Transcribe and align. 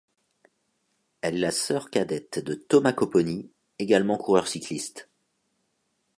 Elle 1.21 1.35
est 1.35 1.41
la 1.41 1.51
sœur 1.51 1.91
cadette 1.91 2.39
de 2.39 2.55
Thomas 2.55 2.91
Copponi, 2.93 3.51
également 3.77 4.17
coureur 4.17 4.47
cycliste. 4.47 5.09